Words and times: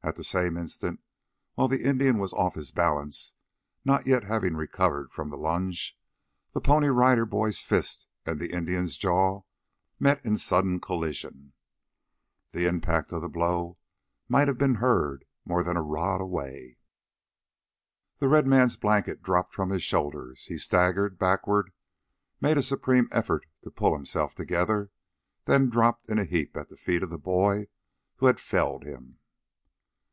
At 0.00 0.16
the 0.16 0.24
same 0.24 0.56
instant, 0.56 1.02
while 1.52 1.68
the 1.68 1.84
Indian 1.84 2.16
was 2.18 2.32
off 2.32 2.54
his 2.54 2.70
balance, 2.70 3.34
not 3.84 4.06
yet 4.06 4.22
having 4.24 4.54
recovered 4.56 5.12
from 5.12 5.28
the 5.28 5.36
lunge, 5.36 5.98
the 6.54 6.62
Pony 6.62 6.86
Rider 6.86 7.26
Boy's 7.26 7.58
fist 7.60 8.06
and 8.24 8.40
the 8.40 8.50
Indian's 8.54 8.96
jaw 8.96 9.42
met 10.00 10.24
in 10.24 10.38
sudden 10.38 10.80
collision. 10.80 11.52
The 12.52 12.66
impact 12.66 13.12
of 13.12 13.20
the 13.20 13.28
blow 13.28 13.76
might 14.30 14.48
have 14.48 14.56
been 14.56 14.76
heard 14.76 15.26
more 15.44 15.62
than 15.62 15.76
a 15.76 15.82
rod 15.82 16.22
away. 16.22 16.78
The 18.18 18.28
red 18.28 18.46
man's 18.46 18.78
blanket 18.78 19.20
dropped 19.22 19.52
from 19.52 19.68
his 19.68 19.82
shoulders; 19.82 20.44
he 20.46 20.56
staggered 20.56 21.18
backward, 21.18 21.70
made 22.40 22.56
a 22.56 22.62
supreme 22.62 23.08
effort 23.12 23.44
to 23.60 23.70
pull 23.70 23.94
himself 23.94 24.34
together, 24.34 24.90
then 25.44 25.68
dropped 25.68 26.08
in 26.08 26.18
a 26.18 26.24
heap 26.24 26.56
at 26.56 26.70
the 26.70 26.78
feet 26.78 27.02
of 27.02 27.10
the 27.10 27.18
boy 27.18 27.66
who 28.16 28.26
had 28.26 28.40
felled 28.40 28.84
him. 28.84 29.16